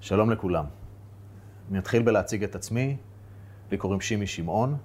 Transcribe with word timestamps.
שלום 0.00 0.30
לכולם. 0.30 0.64
אני 1.70 1.78
אתחיל 1.78 2.02
בלהציג 2.02 2.44
את 2.44 2.54
עצמי. 2.54 2.96
לי 3.70 3.76
קוראים 3.78 4.00
שימי 4.00 4.26
שמעון, 4.26 4.76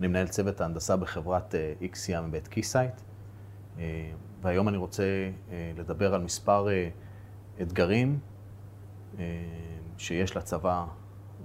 אני 0.00 0.08
מנהל 0.08 0.28
צוות 0.28 0.60
ההנדסה 0.60 0.96
בחברת 0.96 1.54
איקסיה 1.80 2.20
מבית 2.20 2.48
קיסייט, 2.48 3.00
והיום 4.42 4.68
אני 4.68 4.76
רוצה 4.76 5.02
אה, 5.50 5.72
לדבר 5.76 6.14
על 6.14 6.20
מספר 6.20 6.68
אה, 6.68 6.88
אתגרים 7.62 8.18
אה, 9.18 9.24
שיש 9.98 10.36
לצבא, 10.36 10.86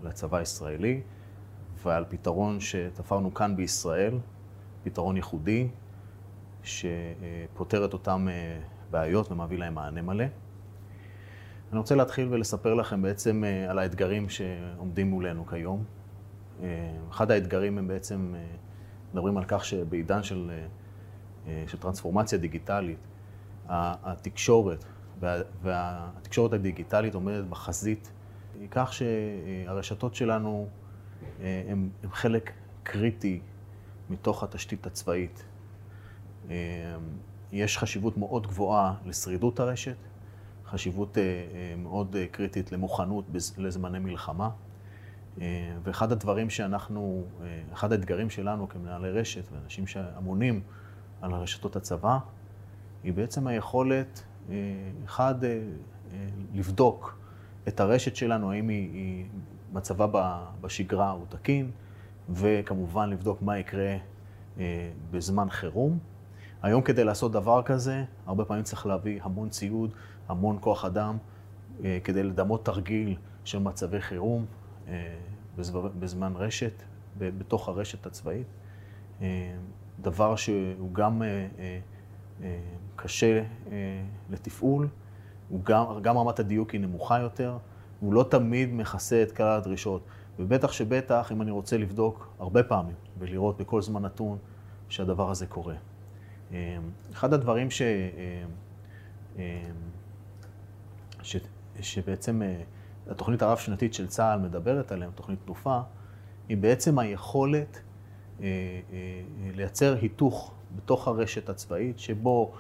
לצבא 0.04 0.38
הישראלי, 0.38 1.02
ועל 1.84 2.06
פתרון 2.10 2.60
שתפרנו 2.60 3.34
כאן 3.34 3.56
בישראל, 3.56 4.20
פתרון 4.84 5.16
ייחודי, 5.16 5.68
שפותר 6.64 7.86
את 7.86 7.94
אותם 7.94 8.28
בעיות 8.92 9.32
ומביא 9.32 9.58
להם 9.58 9.76
מענה 9.76 10.02
מלא. 10.02 10.26
אני 11.72 11.80
רוצה 11.80 11.96
להתחיל 11.96 12.28
ולספר 12.32 12.74
לכם 12.74 13.02
בעצם 13.02 13.44
על 13.70 13.80
האתגרים 13.80 14.30
שעומדים 14.30 15.10
מולנו 15.10 15.46
כיום. 15.46 15.84
אחד 17.10 17.32
האתגרים 17.32 17.78
הם 17.78 17.88
בעצם, 17.88 18.36
מדברים 19.14 19.38
על 19.38 19.44
כך 19.48 19.66
שבעידן 19.66 20.24
של, 20.24 20.52
של 21.68 21.78
טרנספורמציה 21.80 22.38
דיגיטלית, 22.38 22.98
התקשורת 23.70 24.86
והתקשורת 25.64 26.54
הדיגיטלית 26.54 27.16
עומדת 27.16 27.46
בחזית, 27.46 28.12
כך 28.72 28.94
שהרשתות 28.94 30.16
שלנו 30.16 30.68
הם, 31.40 31.90
הם 32.04 32.12
חלק 32.12 32.52
קריטי 32.84 33.40
מתוך 34.10 34.44
התשתית 34.44 34.86
הצבאית. 34.86 35.46
יש 37.52 37.78
חשיבות 37.78 38.18
מאוד 38.18 38.48
גבוהה 38.48 38.94
לשרידות 39.06 39.60
הרשת, 39.60 39.96
חשיבות 40.68 41.18
מאוד 41.78 42.16
קריטית 42.32 42.72
למוכנות 42.72 43.26
לזמני 43.58 44.00
מלחמה. 44.00 44.50
ואחד 45.84 46.12
הדברים 46.12 46.50
שאנחנו, 46.50 47.24
אחד 47.74 47.92
האתגרים 47.92 48.30
שלנו 48.30 48.70
כמנהלי 48.70 49.10
רשת 49.10 49.44
ואנשים 49.52 49.88
שאמונים 49.88 50.62
על 51.22 51.34
הרשתות 51.34 51.76
הצבא, 51.76 52.18
היא 53.04 53.14
בעצם 53.14 53.48
היכולת, 53.48 54.24
אחד, 55.06 55.36
לבדוק 56.54 57.20
את 57.68 57.80
הרשת 57.80 58.16
שלנו, 58.16 58.52
האם 58.52 58.70
היא, 58.70 58.94
היא 58.94 59.26
מצבה 59.74 60.08
בשגרה 60.62 61.10
הוא 61.10 61.26
תקין, 61.30 61.72
וכמובן 62.30 63.10
לבדוק 63.10 63.42
מה 63.42 63.60
יקרה 63.60 63.98
בזמן 65.12 65.50
חירום. 65.50 66.00
היום 66.62 66.82
כדי 66.82 67.04
לעשות 67.04 67.32
דבר 67.32 67.62
כזה, 67.64 68.04
הרבה 68.26 68.46
פעמים 68.46 68.64
צריך 68.64 68.86
להביא 68.86 69.20
המון 69.24 69.50
ציוד, 69.50 69.94
המון 70.28 70.58
כוח 70.62 70.86
אדם, 70.86 71.18
כדי 72.04 72.24
לדמות 72.24 72.66
תרגיל 72.66 73.16
של 73.44 73.60
מצבי 73.60 74.02
חירום 74.02 74.46
בזמן 76.00 76.34
רשת, 76.36 76.84
בתוך 77.18 77.70
הרשת 77.70 78.06
הצבאית. 78.06 78.48
דבר 80.02 80.36
שהוא 80.36 80.94
גם 80.94 81.22
קשה 82.96 83.44
לתפעול, 84.30 84.88
גם, 85.64 85.86
גם 86.02 86.18
רמת 86.18 86.40
הדיוק 86.40 86.72
היא 86.72 86.82
נמוכה 86.82 87.20
יותר, 87.20 87.58
הוא 88.00 88.14
לא 88.14 88.26
תמיד 88.30 88.74
מכסה 88.74 89.24
את 89.24 89.32
כלל 89.32 89.58
הדרישות. 89.58 90.02
ובטח 90.40 90.72
שבטח, 90.72 91.32
אם 91.32 91.42
אני 91.42 91.52
רוצה 91.52 91.78
לבדוק 91.78 92.34
הרבה 92.40 92.64
פעמים 92.64 92.96
ולראות 93.20 93.58
בכל 93.58 93.82
זמן 93.82 94.02
נתון 94.02 94.38
שהדבר 94.90 95.32
הזה 95.32 95.48
קורה. 95.48 95.76
אחד 97.14 97.34
הדברים 97.34 97.72
ש... 97.72 97.82
ש... 101.24 101.38
שבעצם 101.82 102.42
התוכנית 103.10 103.42
הרב-שנתית 103.42 103.94
של 103.94 104.08
צה"ל 104.08 104.40
מדברת 104.40 104.92
עליהם, 104.92 105.12
תוכנית 105.16 105.40
תנופה, 105.46 105.80
היא 106.50 106.58
בעצם 106.58 107.00
היכולת 107.00 107.80
לייצר 109.56 109.98
היתוך 110.02 110.54
בתוך 110.76 111.08
הרשת 111.08 111.50
הצבאית, 111.50 112.00
שבו 112.00 112.54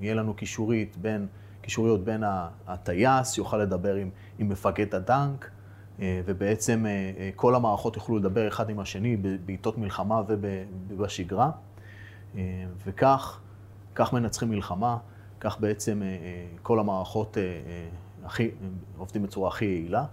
יהיה 0.00 0.14
לנו 0.14 0.34
קישורית 0.34 0.96
בין, 0.96 1.26
קישוריות 1.60 2.04
בין 2.04 2.22
הטייס, 2.66 3.38
יוכל 3.38 3.56
לדבר 3.56 3.94
עם, 3.94 4.10
עם 4.38 4.48
מפקד 4.48 4.94
הדנק, 4.94 5.50
ובעצם 5.98 6.86
כל 7.36 7.54
המערכות 7.54 7.96
יוכלו 7.96 8.16
לדבר 8.18 8.48
אחד 8.48 8.70
עם 8.70 8.80
השני 8.80 9.16
בעיתות 9.16 9.78
מלחמה 9.78 10.22
ובשגרה. 10.26 11.50
וכך, 12.86 13.40
כך 13.94 14.12
מנצחים 14.12 14.50
מלחמה, 14.50 14.98
כך 15.40 15.60
בעצם 15.60 16.02
כל 16.62 16.80
המערכות 16.80 17.36
הכי, 18.24 18.50
עובדים 18.96 19.22
בצורה 19.22 19.48
הכי 19.48 19.64
יעילה, 19.64 20.04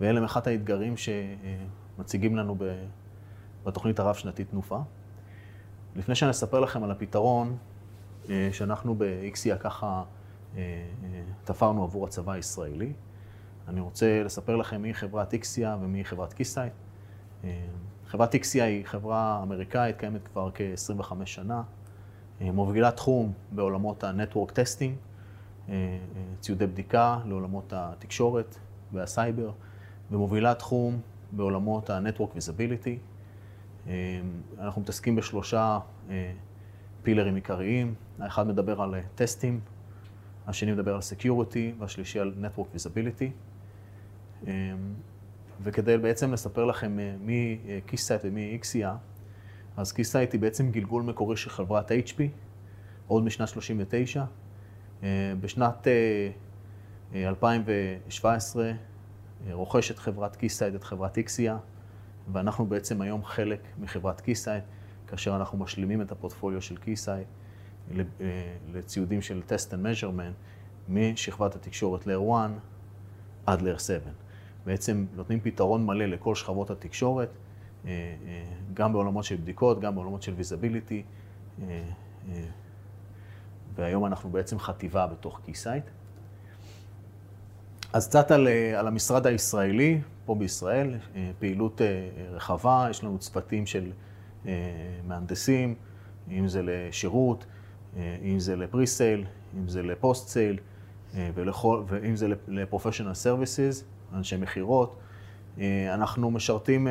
ואלה 0.00 0.18
הם 0.18 0.24
אחד 0.24 0.48
האתגרים 0.48 0.94
שמציגים 0.96 2.36
לנו 2.36 2.56
בתוכנית 3.64 3.98
הרב-שנתית 3.98 4.50
תנופה. 4.50 4.78
לפני 5.96 6.14
שאני 6.14 6.30
אספר 6.30 6.60
לכם 6.60 6.84
על 6.84 6.90
הפתרון 6.90 7.56
שאנחנו 8.52 8.94
באיקסיה 8.94 9.56
ככה 9.58 10.02
תפרנו 11.44 11.84
עבור 11.84 12.06
הצבא 12.06 12.32
הישראלי, 12.32 12.92
אני 13.68 13.80
רוצה 13.80 14.22
לספר 14.24 14.56
לכם 14.56 14.82
מי 14.82 14.94
חברת 14.94 15.32
איקסיה 15.32 15.76
ומי 15.80 16.04
חברת 16.04 16.32
קיסייט. 16.32 16.72
חברת 18.16 18.34
איקסיה 18.34 18.64
היא 18.64 18.84
חברה 18.84 19.40
אמריקאית, 19.42 19.96
קיימת 19.96 20.28
כבר 20.28 20.50
כ-25 20.54 21.12
שנה, 21.24 21.62
מובילה 22.40 22.90
תחום 22.90 23.32
בעולמות 23.52 24.04
ה-Network 24.04 24.50
Testing, 24.50 25.70
ציודי 26.40 26.66
בדיקה 26.66 27.18
לעולמות 27.24 27.72
התקשורת 27.76 28.56
והסייבר, 28.92 29.50
ומובילה 30.10 30.54
תחום 30.54 31.00
בעולמות 31.32 31.90
ה-Network 31.90 32.36
Visibility. 32.36 32.98
אנחנו 34.58 34.82
מתעסקים 34.82 35.16
בשלושה 35.16 35.78
פילרים 37.02 37.34
עיקריים, 37.34 37.94
האחד 38.18 38.46
מדבר 38.46 38.82
על 38.82 38.94
טסטים, 39.14 39.60
השני 40.46 40.72
מדבר 40.72 40.94
על 40.94 41.00
Security 41.00 41.74
והשלישי 41.78 42.20
על 42.20 42.34
Network 42.40 42.76
Visibility. 42.76 43.30
וכדי 45.62 45.98
בעצם 45.98 46.32
לספר 46.32 46.64
לכם 46.64 46.98
מי 47.20 47.58
קיסייט 47.86 48.20
ומי 48.24 48.52
איקסיה, 48.52 48.96
אז 49.76 49.92
קיסייט 49.92 50.32
היא 50.32 50.40
בעצם 50.40 50.70
גלגול 50.70 51.02
מקורי 51.02 51.36
של 51.36 51.50
חברת 51.50 51.90
HP, 51.90 52.22
עוד 53.06 53.24
משנת 53.24 53.48
39. 53.48 54.24
בשנת 55.40 55.86
2017 57.14 58.72
רוכשת 59.50 59.98
חברת 59.98 60.36
Keysight 60.36 60.74
את 60.74 60.84
חברת 60.84 61.16
Ixia, 61.16 61.58
ואנחנו 62.32 62.66
בעצם 62.66 63.00
היום 63.00 63.24
חלק 63.24 63.60
מחברת 63.78 64.20
Keysight, 64.20 64.64
כאשר 65.06 65.36
אנחנו 65.36 65.58
משלימים 65.58 66.02
את 66.02 66.12
הפורטפוליו 66.12 66.62
של 66.62 66.76
Keysight 66.76 67.26
לציודים 68.72 69.22
של 69.22 69.42
Test 69.48 69.70
and 69.70 69.74
Measurement, 69.74 70.34
משכבת 70.88 71.54
התקשורת 71.54 72.06
layer 72.06 72.43
1 72.43 72.50
עד 73.46 73.62
layer 73.62 74.07
7. 74.07 74.25
בעצם 74.66 75.06
נותנים 75.14 75.40
פתרון 75.40 75.86
מלא 75.86 76.04
לכל 76.06 76.34
שכבות 76.34 76.70
התקשורת, 76.70 77.28
גם 78.74 78.92
בעולמות 78.92 79.24
של 79.24 79.36
בדיקות, 79.36 79.80
גם 79.80 79.94
בעולמות 79.94 80.22
של 80.22 80.32
visibility, 80.32 81.02
והיום 83.74 84.06
אנחנו 84.06 84.30
בעצם 84.30 84.58
חטיבה 84.58 85.06
בתוך 85.06 85.40
Keysight. 85.44 85.84
אז 87.92 88.08
קצת 88.08 88.30
על, 88.30 88.48
על 88.76 88.86
המשרד 88.86 89.26
הישראלי, 89.26 90.00
פה 90.24 90.34
בישראל, 90.34 90.94
פעילות 91.38 91.80
רחבה, 92.30 92.86
יש 92.90 93.04
לנו 93.04 93.18
צוותים 93.18 93.66
של 93.66 93.92
מהנדסים, 95.06 95.74
אם 96.30 96.48
זה 96.48 96.60
לשירות, 96.64 97.46
אם 97.96 98.38
זה 98.38 98.56
ל 98.56 98.64
presale, 98.64 99.24
אם 99.58 99.68
זה 99.68 99.82
ל 99.82 99.89
post-sale, 99.89 100.58
ואם 101.86 102.16
זה 102.16 102.28
ל 102.48 102.53
professional 102.53 103.14
services, 103.14 103.84
אנשי 104.14 104.36
מכירות. 104.36 104.98
אנחנו 105.94 106.30
משרתים 106.30 106.88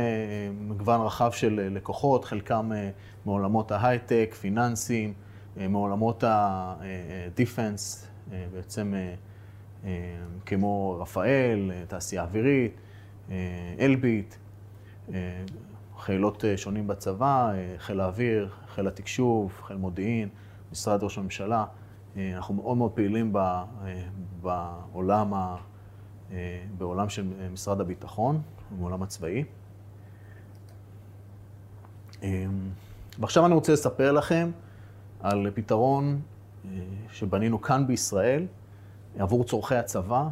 מגוון 0.59 1.01
רחב 1.01 1.31
של 1.31 1.67
לקוחות, 1.71 2.25
חלקם 2.25 2.71
מעולמות 3.25 3.71
ההייטק, 3.71 4.35
פיננסים, 4.39 5.13
מעולמות 5.57 6.23
הדיפנס, 6.27 8.07
בעצם 8.53 8.93
כמו 10.45 10.97
רפאל, 11.01 11.71
תעשייה 11.87 12.23
אווירית, 12.23 12.81
אלביט, 13.79 14.35
חילות 15.97 16.43
שונים 16.55 16.87
בצבא, 16.87 17.51
חיל 17.77 17.99
האוויר, 17.99 18.49
חיל 18.67 18.87
התקשוב, 18.87 19.61
חיל 19.63 19.77
מודיעין, 19.77 20.29
משרד 20.71 21.03
ראש 21.03 21.17
הממשלה. 21.17 21.65
אנחנו 22.17 22.53
מאוד 22.53 22.77
מאוד 22.77 22.91
פעילים 22.91 23.33
בעולם, 24.41 25.33
ה... 25.33 25.55
בעולם 26.77 27.09
של 27.09 27.49
משרד 27.53 27.81
הביטחון, 27.81 28.41
בעולם 28.71 29.03
הצבאי. 29.03 29.43
ועכשיו 33.19 33.45
אני 33.45 33.53
רוצה 33.53 33.73
לספר 33.73 34.11
לכם 34.11 34.51
על 35.19 35.51
פתרון 35.53 36.21
שבנינו 37.11 37.61
כאן 37.61 37.87
בישראל 37.87 38.47
עבור 39.17 39.43
צורכי 39.43 39.75
הצבא, 39.75 40.27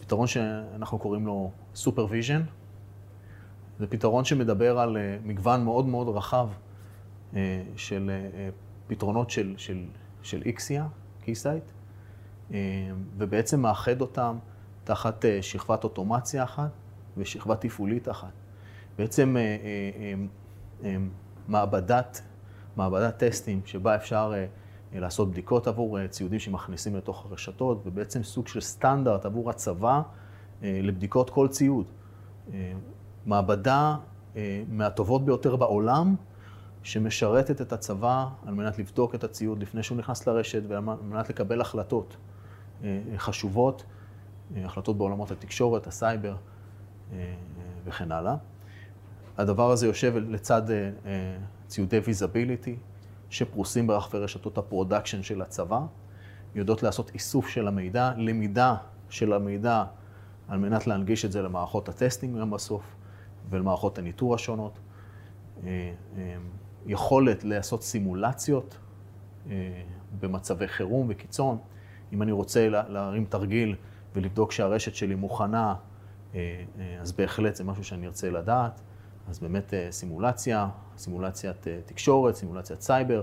פתרון 0.00 0.26
שאנחנו 0.26 0.98
קוראים 0.98 1.26
לו 1.26 1.50
Supervision. 1.74 2.42
זה 3.78 3.86
פתרון 3.86 4.24
שמדבר 4.24 4.78
על 4.78 4.96
מגוון 5.24 5.64
מאוד 5.64 5.86
מאוד 5.86 6.08
רחב 6.08 6.48
של 7.76 8.10
פתרונות 8.86 9.30
של, 9.30 9.54
של, 9.56 9.84
של 10.22 10.42
Ixia, 10.44 10.86
Keysight, 11.24 11.64
ובעצם 13.16 13.60
מאחד 13.60 14.00
אותם 14.00 14.36
תחת 14.84 15.24
שכבת 15.40 15.84
אוטומציה 15.84 16.44
אחת 16.44 16.70
ושכבה 17.16 17.56
תפעולית 17.56 18.08
אחת. 18.08 18.32
בעצם 18.98 19.36
מעבדת, 21.48 22.22
מעבדת 22.76 23.24
טסטים 23.24 23.60
שבה 23.64 23.94
אפשר 23.96 24.32
לעשות 24.92 25.30
בדיקות 25.30 25.66
עבור 25.66 26.06
ציודים 26.06 26.38
שמכניסים 26.38 26.96
לתוך 26.96 27.26
הרשתות, 27.26 27.82
ובעצם 27.86 28.22
סוג 28.22 28.48
של 28.48 28.60
סטנדרט 28.60 29.24
עבור 29.24 29.50
הצבא 29.50 30.02
לבדיקות 30.62 31.30
כל 31.30 31.48
ציוד. 31.48 31.86
מעבדה 33.26 33.96
מהטובות 34.68 35.24
ביותר 35.24 35.56
בעולם, 35.56 36.14
שמשרתת 36.82 37.60
את 37.60 37.72
הצבא 37.72 38.26
על 38.46 38.54
מנת 38.54 38.78
לבדוק 38.78 39.14
את 39.14 39.24
הציוד 39.24 39.58
לפני 39.58 39.82
שהוא 39.82 39.98
נכנס 39.98 40.26
לרשת 40.26 40.62
ועל 40.68 40.80
מנת 40.80 41.30
לקבל 41.30 41.60
החלטות 41.60 42.16
חשובות, 43.16 43.84
החלטות 44.56 44.98
בעולמות 44.98 45.30
התקשורת, 45.30 45.86
הסייבר 45.86 46.36
וכן 47.84 48.12
הלאה. 48.12 48.36
הדבר 49.38 49.70
הזה 49.70 49.86
יושב 49.86 50.16
לצד 50.16 50.62
ציודי 51.66 51.98
visibility, 51.98 52.76
שפרוסים 53.30 53.86
ברחבי 53.86 54.18
רשתות 54.18 54.58
ה 54.58 54.64
production 54.64 55.22
של 55.22 55.42
הצבא, 55.42 55.80
יודעות 56.54 56.82
לעשות 56.82 57.10
איסוף 57.14 57.48
של 57.48 57.68
המידע, 57.68 58.12
למידה 58.16 58.76
של 59.08 59.32
המידע 59.32 59.84
על 60.48 60.58
מנת 60.58 60.86
להנגיש 60.86 61.24
את 61.24 61.32
זה 61.32 61.42
למערכות 61.42 61.88
ה 61.88 61.94
testing 61.94 62.40
גם 62.40 62.50
בסוף 62.50 62.96
ולמערכות 63.50 63.98
הניטור 63.98 64.34
השונות. 64.34 64.78
יכולת 66.86 67.44
לעשות 67.44 67.82
סימולציות 67.82 68.78
במצבי 70.20 70.68
חירום 70.68 71.06
וקיצון. 71.10 71.58
אם 72.12 72.22
אני 72.22 72.32
רוצה 72.32 72.68
להרים 72.68 73.24
תרגיל 73.24 73.76
ולבדוק 74.14 74.52
שהרשת 74.52 74.94
שלי 74.94 75.14
מוכנה, 75.14 75.74
אז 77.00 77.12
בהחלט 77.16 77.56
זה 77.56 77.64
משהו 77.64 77.84
שאני 77.84 78.06
ארצה 78.06 78.30
לדעת. 78.30 78.80
אז 79.28 79.38
באמת 79.38 79.74
סימולציה, 79.90 80.68
סימולציית 80.96 81.66
תקשורת, 81.86 82.34
סימולציית 82.34 82.82
סייבר, 82.82 83.22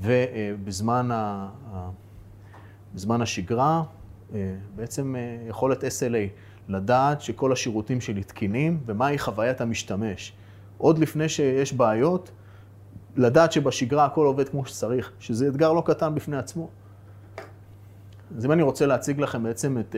ובזמן 0.00 1.08
השגרה, 3.08 3.82
בעצם 4.74 5.14
יכולת 5.48 5.84
SLA, 5.84 6.28
לדעת 6.68 7.20
שכל 7.20 7.52
השירותים 7.52 8.00
שלי 8.00 8.24
תקינים 8.24 8.80
ומהי 8.86 9.18
חוויית 9.18 9.60
המשתמש. 9.60 10.32
עוד 10.78 10.98
לפני 10.98 11.28
שיש 11.28 11.72
בעיות, 11.72 12.30
לדעת 13.16 13.52
שבשגרה 13.52 14.04
הכל 14.04 14.26
עובד 14.26 14.48
כמו 14.48 14.66
שצריך, 14.66 15.12
שזה 15.18 15.48
אתגר 15.48 15.72
לא 15.72 15.82
קטן 15.86 16.14
בפני 16.14 16.36
עצמו. 16.36 16.68
אז 18.36 18.46
אם 18.46 18.52
אני 18.52 18.62
רוצה 18.62 18.86
להציג 18.86 19.20
לכם 19.20 19.42
בעצם 19.42 19.78
את, 19.78 19.96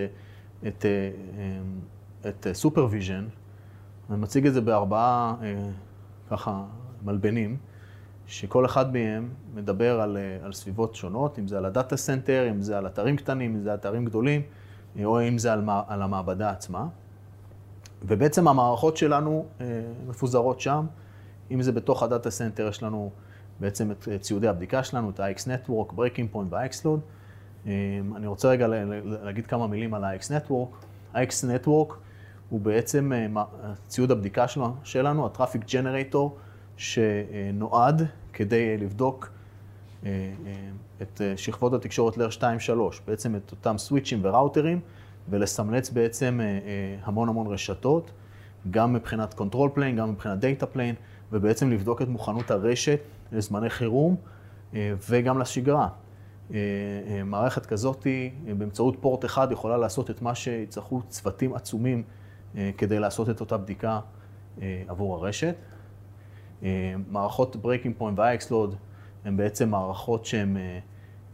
את, 0.67 0.85
את 2.29 2.47
Supervision, 2.53 3.25
אני 4.11 4.19
מציג 4.19 4.47
את 4.47 4.55
זה 4.55 4.61
בארבעה 4.61 5.35
ככה 6.31 6.65
מלבנים, 7.05 7.57
שכל 8.27 8.67
אחד 8.67 8.93
מהם 8.93 9.29
מדבר 9.55 10.01
על, 10.01 10.17
על 10.43 10.53
סביבות 10.53 10.95
שונות, 10.95 11.39
אם 11.39 11.49
זה 11.49 11.59
על 11.59 11.65
ה 11.65 11.71
data 11.71 11.97
center, 11.97 12.47
אם 12.51 12.63
זה 12.63 12.79
על 12.79 12.87
אתרים 12.87 13.17
קטנים, 13.17 13.55
אם 13.55 13.63
זה 13.63 13.75
אתרים 13.75 14.05
גדולים, 14.05 14.43
או 15.05 15.29
אם 15.29 15.39
זה 15.39 15.53
על, 15.53 15.65
על 15.87 16.03
המעבדה 16.03 16.51
עצמה. 16.51 16.87
ובעצם 18.03 18.49
המערכות 18.49 18.97
שלנו 18.97 19.47
מפוזרות 20.09 20.61
שם. 20.61 20.87
אם 21.51 21.63
זה 21.63 21.73
בתוך 21.73 22.03
ה 22.03 22.08
data 22.08 22.31
center, 22.31 22.69
יש 22.69 22.83
לנו 22.83 23.11
בעצם 23.61 23.91
את 23.91 24.09
ציודי 24.21 24.49
הבדיקה 24.49 24.85
שלנו, 24.85 25.11
את 25.11 25.21
ה-IxNetwork, 25.21 25.93
BreakingPoint 25.93 26.47
וה-IxLoad. 26.51 27.01
אני 28.17 28.27
רוצה 28.27 28.49
רגע 28.49 28.67
להגיד 29.05 29.47
כמה 29.47 29.67
מילים 29.67 29.95
על 29.95 30.05
ה-IxNetwork. 30.05 30.85
ה-IxNetwork 31.15 31.95
הוא 32.49 32.61
בעצם 32.61 33.13
ציוד 33.87 34.11
הבדיקה 34.11 34.45
שלנו, 34.85 35.27
ה-Traffic 35.27 35.65
Generator, 35.69 36.29
שנועד 36.77 38.03
כדי 38.33 38.77
לבדוק 38.77 39.31
את 41.03 41.21
שכבות 41.37 41.73
התקשורת 41.73 42.17
layer 42.17 42.31
2 42.31 42.61
3 42.61 43.03
בעצם 43.07 43.37
את 43.37 43.51
אותם 43.51 43.79
סוויצ'ים 43.79 44.21
וראוטרים, 44.23 44.81
ולסמלץ 45.31 45.91
בעצם 45.91 46.41
המון 47.03 47.29
המון 47.29 47.47
רשתות, 47.47 48.11
גם 48.71 48.93
מבחינת 48.93 49.35
Control 49.41 49.77
Plane, 49.77 49.97
גם 49.97 50.11
מבחינת 50.11 50.39
Data 50.45 50.77
Plane. 50.77 50.95
ובעצם 51.33 51.71
לבדוק 51.71 52.03
את 52.03 52.09
מוכנות 52.09 52.51
הרשת 52.51 53.01
לזמני 53.33 53.71
חירום 53.71 54.17
וגם 55.09 55.39
לשגרה. 55.39 55.89
מערכת 57.25 57.67
כזאת, 57.67 58.07
באמצעות 58.59 58.97
פורט 59.01 59.25
אחד, 59.25 59.53
יכולה 59.53 59.77
לעשות 59.77 60.11
את 60.11 60.23
מה 60.23 60.35
שיצטרכו 60.35 61.03
צוותים 61.09 61.55
עצומים 61.55 62.03
כדי 62.79 62.99
לעשות 62.99 63.31
את 63.31 63.41
אותה 63.41 63.57
בדיקה 63.57 64.01
עבור 64.89 65.15
הרשת. 65.15 65.55
מערכות 67.09 67.57
Breaking 67.57 68.01
Point 68.01 68.13
וה-Xload 68.17 68.75
הן 69.25 69.37
בעצם 69.37 69.69
מערכות 69.71 70.25
שהן, 70.25 70.57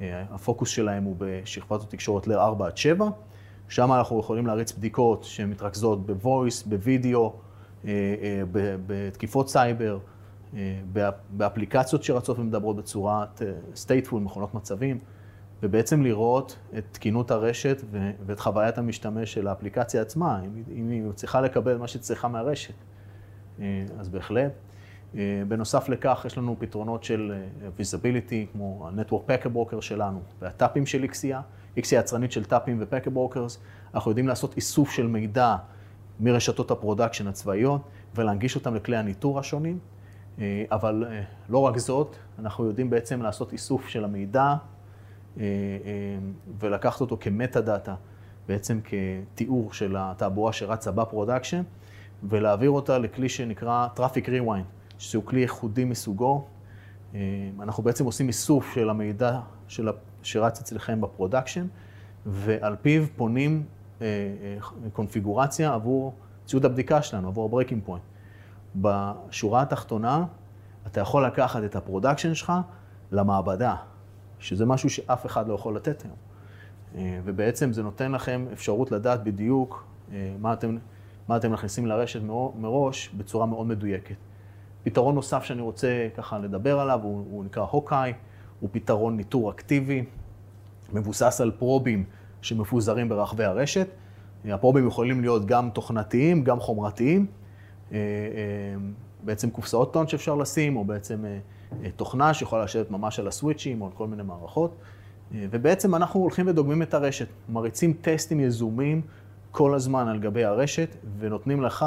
הפוקוס 0.00 0.68
שלהן 0.68 1.04
הוא 1.04 1.16
בשכבת 1.18 1.82
התקשורת 1.82 2.26
ל-4 2.26 2.64
עד 2.64 2.76
7. 2.76 3.08
שם 3.68 3.92
אנחנו 3.92 4.20
יכולים 4.20 4.46
להריץ 4.46 4.72
בדיקות 4.72 5.24
שהן 5.24 5.50
מתרכזות 5.50 6.06
ב-voice, 6.06 6.68
בווידאו, 6.68 7.32
בתקיפות 8.86 9.48
סייבר, 9.48 9.98
באפליקציות 11.30 12.02
שרצות 12.02 12.38
ומדברות 12.38 12.76
בצורת 12.76 13.42
stateful, 13.74 14.14
מכונות 14.14 14.54
מצבים, 14.54 14.98
ובעצם 15.62 16.02
לראות 16.02 16.58
את 16.78 16.84
תקינות 16.92 17.30
הרשת 17.30 17.82
ואת 18.26 18.40
חוויית 18.40 18.78
המשתמש 18.78 19.32
של 19.32 19.48
האפליקציה 19.48 20.02
עצמה, 20.02 20.40
אם 20.76 20.88
היא 20.88 21.12
צריכה 21.14 21.40
לקבל 21.40 21.76
מה 21.76 21.88
שצריכה 21.88 22.28
מהרשת. 22.28 22.74
אז 23.98 24.08
בהחלט. 24.10 24.52
בנוסף 25.48 25.88
לכך, 25.88 26.22
יש 26.26 26.38
לנו 26.38 26.56
פתרונות 26.58 27.04
של 27.04 27.34
visibility, 27.78 28.52
כמו 28.52 28.88
ה- 28.88 28.98
Network 28.98 29.30
Packet 29.30 29.48
Broker 29.56 29.80
שלנו, 29.80 30.20
והטאפים 30.40 30.86
של 30.86 31.04
Ixia, 31.04 31.36
Ixia 31.78 31.94
יצרנית 31.94 32.32
של 32.32 32.44
טאפים 32.44 32.80
ו- 32.80 32.88
Packet 32.88 33.10
Brokers. 33.16 33.58
אנחנו 33.94 34.10
יודעים 34.10 34.28
לעשות 34.28 34.56
איסוף 34.56 34.90
של 34.90 35.06
מידע 35.06 35.56
מרשתות 36.20 36.70
ה 36.70 36.75
production 36.75 37.26
הצבאיות 37.26 37.80
ולהנגיש 38.14 38.56
אותם 38.56 38.74
לכלי 38.74 38.96
הניטור 38.96 39.38
השונים. 39.38 39.78
אבל 40.70 41.04
לא 41.48 41.58
רק 41.58 41.78
זאת, 41.78 42.16
אנחנו 42.38 42.64
יודעים 42.64 42.90
בעצם 42.90 43.22
לעשות 43.22 43.52
איסוף 43.52 43.88
של 43.88 44.04
המידע 44.04 44.54
ולקחת 46.60 47.00
אותו 47.00 47.16
כ 47.20 47.60
metadata, 47.60 47.94
בעצם 48.48 48.80
כתיאור 48.84 49.72
של 49.72 49.96
התעבורה 49.98 50.52
שרצה 50.52 50.90
ב 50.90 50.96
production, 50.96 51.62
ולהעביר 52.22 52.70
אותה 52.70 52.98
לכלי 52.98 53.28
שנקרא 53.28 53.88
Traffic 53.96 54.26
Rewind, 54.26 54.98
שהוא 54.98 55.24
כלי 55.24 55.40
ייחודי 55.40 55.84
מסוגו. 55.84 56.44
אנחנו 57.60 57.82
בעצם 57.82 58.04
עושים 58.04 58.28
איסוף 58.28 58.74
של 58.74 58.90
המידע 58.90 59.40
של 59.68 59.88
שרץ 60.22 60.60
אצלכם 60.60 61.00
ב 61.00 61.06
production, 61.06 61.66
ועל 62.26 62.76
פיו 62.82 63.04
בונים 63.16 63.62
קונפיגורציה 64.92 65.74
עבור 65.74 66.14
ציוד 66.46 66.64
הבדיקה 66.64 67.02
שלנו, 67.02 67.28
עבור 67.28 67.60
ה- 67.60 67.88
BreakingPoint. 67.88 68.13
בשורה 68.76 69.62
התחתונה, 69.62 70.24
אתה 70.86 71.00
יכול 71.00 71.26
לקחת 71.26 71.64
את 71.64 71.76
ה 71.76 71.82
production 71.82 72.34
שלך 72.34 72.52
למעבדה, 73.12 73.76
שזה 74.38 74.66
משהו 74.66 74.90
שאף 74.90 75.26
אחד 75.26 75.48
לא 75.48 75.54
יכול 75.54 75.76
לתת 75.76 76.04
היום. 76.04 76.16
ובעצם 77.24 77.72
זה 77.72 77.82
נותן 77.82 78.12
לכם 78.12 78.46
אפשרות 78.52 78.92
לדעת 78.92 79.24
בדיוק 79.24 79.86
מה 80.40 80.52
אתם, 80.52 80.76
מה 81.28 81.36
אתם 81.36 81.52
מכניסים 81.52 81.86
לרשת 81.86 82.20
מראש 82.58 83.08
בצורה 83.16 83.46
מאוד 83.46 83.66
מדויקת. 83.66 84.16
פתרון 84.82 85.14
נוסף 85.14 85.44
שאני 85.44 85.62
רוצה 85.62 86.08
ככה 86.16 86.38
לדבר 86.38 86.80
עליו, 86.80 87.00
הוא, 87.02 87.24
הוא 87.30 87.44
נקרא 87.44 87.66
הוקאי, 87.70 88.12
הוא 88.60 88.68
פתרון 88.72 89.16
ניטור 89.16 89.50
אקטיבי, 89.50 90.04
מבוסס 90.92 91.40
על 91.40 91.50
פרובים 91.50 92.04
שמפוזרים 92.42 93.08
ברחבי 93.08 93.44
הרשת. 93.44 93.88
הפרובים 94.44 94.86
יכולים 94.86 95.20
להיות 95.20 95.46
גם 95.46 95.70
תוכנתיים, 95.70 96.44
גם 96.44 96.60
חומרתיים. 96.60 97.26
בעצם 99.22 99.50
קופסאות 99.50 99.92
טון 99.92 100.08
שאפשר 100.08 100.34
לשים, 100.34 100.76
או 100.76 100.84
בעצם 100.84 101.24
תוכנה 101.96 102.34
שיכולה 102.34 102.64
לשבת 102.64 102.90
ממש 102.90 103.18
על 103.18 103.28
הסוויצ'ים, 103.28 103.80
או 103.80 103.86
על 103.86 103.92
כל 103.92 104.06
מיני 104.06 104.22
מערכות. 104.22 104.76
ובעצם 105.32 105.94
אנחנו 105.94 106.20
הולכים 106.20 106.46
ודוגמים 106.48 106.82
את 106.82 106.94
הרשת, 106.94 107.26
מריצים 107.48 107.92
טסטים 108.00 108.40
יזומים 108.40 109.02
כל 109.50 109.74
הזמן 109.74 110.08
על 110.08 110.18
גבי 110.18 110.44
הרשת, 110.44 110.96
ונותנים 111.18 111.62
לך 111.62 111.86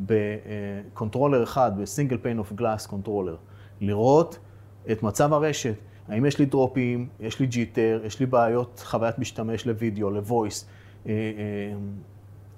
ב 0.00 0.13
controller 0.13 1.42
אחד, 1.42 1.72
ב 1.80 1.85
single 1.85 2.16
pane 2.16 2.38
of 2.38 2.52
glass 2.52 2.86
controller, 2.86 3.36
לראות 3.80 4.38
את 4.90 5.02
מצב 5.02 5.32
הרשת. 5.32 5.74
האם 6.08 6.26
יש 6.26 6.38
לי 6.38 6.46
drop 6.46 6.81
ים, 6.81 7.08
יש 7.20 7.40
לי 7.40 7.46
jitter, 7.46 8.00
יש 8.04 8.20
לי 8.20 8.26
בעיות 8.26 8.82
חוויית 8.86 9.18
משתמש 9.18 9.66
לוידאו, 9.66 10.10
ל 10.10 10.18
voice, 10.18 10.66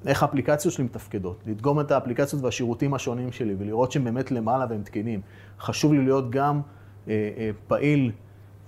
איך 0.06 0.22
האפליקציות 0.22 0.74
שלי 0.74 0.84
מתפקדות, 0.84 1.42
לדגום 1.46 1.80
את 1.80 1.90
האפליקציות 1.90 2.42
והשירותים 2.42 2.94
השונים 2.94 3.32
שלי 3.32 3.54
ולראות 3.58 3.92
שהם 3.92 4.04
באמת 4.04 4.30
למעלה 4.30 4.66
והם 4.70 4.82
תקינים. 4.82 5.20
חשוב 5.58 5.92
לי 5.92 6.04
להיות 6.04 6.30
גם 6.30 6.60
אה, 7.08 7.30
אה, 7.36 7.50
פעיל 7.66 8.12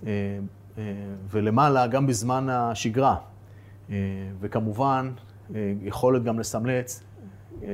אה, 0.07 0.11
אה, 0.79 0.83
ולמעלה 1.31 1.87
גם 1.87 2.07
בזמן 2.07 2.49
השגרה. 2.49 3.17
אה, 3.91 3.97
וכמובן, 4.41 5.13
אה, 5.55 5.73
יכולת 5.83 6.23
גם 6.23 6.39
לסמלץ 6.39 7.03
אה, 7.63 7.69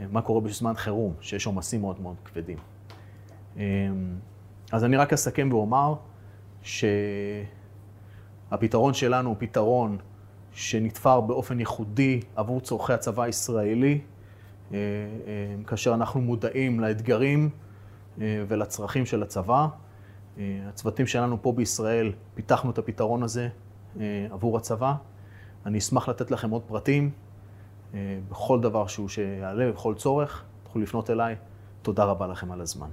אה, 0.00 0.06
מה 0.10 0.22
קורה 0.22 0.40
בזמן 0.40 0.74
חירום, 0.74 1.14
שיש 1.20 1.46
עומסים 1.46 1.80
מאוד 1.80 2.00
מאוד 2.00 2.16
כבדים. 2.24 2.58
אה, 3.56 3.62
אז 4.72 4.84
אני 4.84 4.96
רק 4.96 5.12
אסכם 5.12 5.48
ואומר 5.52 5.94
שהפתרון 6.62 7.44
שלנו 8.94 9.28
הוא 9.28 9.36
פתרון 9.38 9.98
שנתפר 10.58 11.20
באופן 11.20 11.60
ייחודי 11.60 12.20
עבור 12.36 12.60
צורכי 12.60 12.92
הצבא 12.92 13.22
הישראלי, 13.22 14.00
אה, 14.72 14.76
אה, 14.76 15.64
כאשר 15.66 15.94
אנחנו 15.94 16.20
מודעים 16.20 16.80
לאתגרים 16.80 17.50
אה, 18.20 18.44
ולצרכים 18.48 19.06
של 19.06 19.22
הצבא. 19.22 19.66
הצוותים 20.68 21.06
שלנו 21.06 21.42
פה 21.42 21.52
בישראל, 21.52 22.12
פיתחנו 22.34 22.70
את 22.70 22.78
הפתרון 22.78 23.22
הזה 23.22 23.48
עבור 24.30 24.56
הצבא. 24.56 24.94
אני 25.66 25.78
אשמח 25.78 26.08
לתת 26.08 26.30
לכם 26.30 26.50
עוד 26.50 26.62
פרטים 26.66 27.10
בכל 28.30 28.60
דבר 28.60 28.86
שהוא 28.86 29.08
שיעלה, 29.08 29.72
בכל 29.72 29.94
צורך. 29.94 30.44
תוכלו 30.62 30.82
לפנות 30.82 31.10
אליי. 31.10 31.36
תודה 31.82 32.04
רבה 32.04 32.26
לכם 32.26 32.52
על 32.52 32.60
הזמן. 32.60 32.88